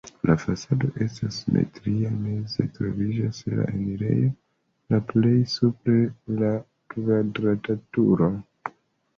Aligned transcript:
La 0.27 0.35
fasado 0.43 0.87
estas 1.07 1.35
simetria, 1.41 2.13
meze 2.21 2.65
troviĝas 2.79 3.43
la 3.59 3.67
enirejo, 3.73 4.31
la 4.95 5.01
plej 5.13 5.37
supre 5.57 6.03
la 6.41 6.51
kvadrata 6.95 7.81
turo. 7.99 8.33